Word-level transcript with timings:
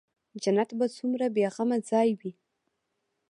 جنت 0.43 0.69
به 0.77 0.85
څومره 0.97 1.27
بې 1.35 1.45
غمه 1.53 1.77
ځاى 1.89 2.09
وي. 2.19 2.31